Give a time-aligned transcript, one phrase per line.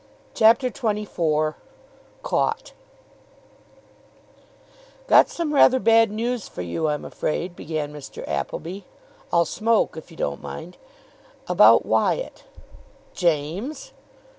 [0.33, 1.53] CHAPTER XXIV
[2.23, 2.73] CAUGHT
[5.05, 8.27] "Got some rather bad news for you, I'm afraid," began Mr.
[8.27, 8.79] Appleby.
[9.31, 10.77] "I'll smoke, if you don't mind.
[11.47, 12.45] About Wyatt."
[13.13, 13.93] "James!"